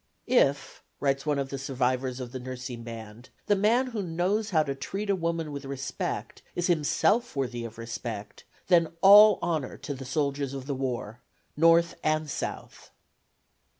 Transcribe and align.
"If," 0.25 0.81
writes 0.99 1.27
one 1.27 1.37
of 1.37 1.49
the 1.51 1.59
survivors 1.59 2.19
of 2.19 2.31
the 2.31 2.39
nursing 2.39 2.81
band, 2.81 3.29
"the 3.45 3.55
man 3.55 3.85
who 3.85 4.01
knows 4.01 4.49
how 4.49 4.63
to 4.63 4.73
treat 4.73 5.11
a 5.11 5.15
woman 5.15 5.51
with 5.51 5.63
respect 5.63 6.41
is 6.55 6.65
himself 6.65 7.35
worthy 7.35 7.63
of 7.65 7.77
respect, 7.77 8.43
then 8.65 8.93
all 9.01 9.37
honor 9.43 9.77
to 9.77 9.93
the 9.93 10.03
soldiers 10.05 10.55
of 10.55 10.65
the 10.65 10.73
war, 10.73 11.19
North 11.55 11.93
and 12.03 12.27
South." 12.31 12.89